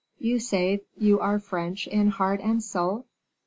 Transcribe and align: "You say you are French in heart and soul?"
"You 0.17 0.39
say 0.39 0.81
you 0.97 1.19
are 1.19 1.37
French 1.37 1.85
in 1.85 2.07
heart 2.07 2.39
and 2.41 2.63
soul?" 2.63 3.05